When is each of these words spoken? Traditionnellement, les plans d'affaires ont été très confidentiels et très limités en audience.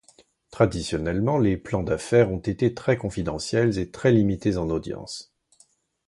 Traditionnellement, 0.49 1.37
les 1.37 1.57
plans 1.57 1.83
d'affaires 1.83 2.31
ont 2.31 2.39
été 2.39 2.73
très 2.73 2.97
confidentiels 2.97 3.77
et 3.77 3.91
très 3.91 4.11
limités 4.11 4.57
en 4.57 4.67
audience. 4.71 5.31